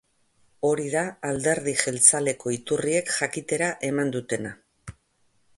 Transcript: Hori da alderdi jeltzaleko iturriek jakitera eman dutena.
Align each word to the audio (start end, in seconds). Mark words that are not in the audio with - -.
Hori 0.69 0.85
da 0.93 1.03
alderdi 1.31 1.75
jeltzaleko 1.83 2.55
iturriek 2.57 3.15
jakitera 3.19 3.71
eman 3.93 4.15
dutena. 4.17 4.59